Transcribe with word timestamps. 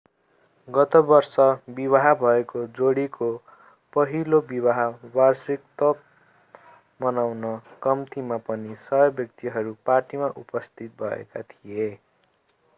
गत 0.67 0.95
वर्ष 1.09 1.33
विवाह 1.79 2.05
भएको 2.21 2.63
जोडीको 2.77 3.27
पहिलो 3.93 4.39
विवाह 4.47 4.79
वार्षिकोत्सव 5.17 7.05
मनाउन 7.05 7.45
कम्तीमा 7.83 8.39
पनि 8.49 8.75
100 8.79 9.03
व्यक्तिहरू 9.21 9.75
पार्टीमा 9.85 10.31
उपस्थित 10.45 10.97
भएका 11.03 11.45
थिए 11.53 11.87